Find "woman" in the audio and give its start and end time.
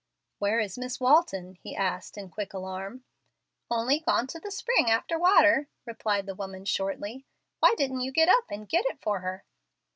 6.33-6.65